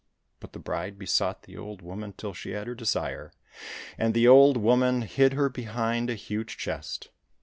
[0.39, 3.31] But the bride besought the old woman till she had her desire,
[3.99, 7.09] and the old woman hid her behind a huge chest.